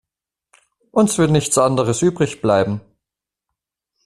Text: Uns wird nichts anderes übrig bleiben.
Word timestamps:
Uns 0.89 1.19
wird 1.19 1.29
nichts 1.29 1.59
anderes 1.59 2.01
übrig 2.01 2.41
bleiben. 2.41 2.81